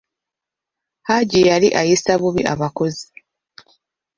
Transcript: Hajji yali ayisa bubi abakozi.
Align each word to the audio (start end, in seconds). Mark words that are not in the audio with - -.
Hajji 1.07 1.39
yali 1.49 1.67
ayisa 1.81 2.13
bubi 2.21 2.41
abakozi. 2.53 3.07